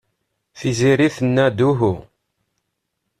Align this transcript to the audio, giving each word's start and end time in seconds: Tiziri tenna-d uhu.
Tiziri 0.59 1.07
tenna-d 1.15 1.59
uhu. 1.69 1.93